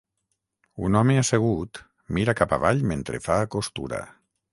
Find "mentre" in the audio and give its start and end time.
2.93-3.21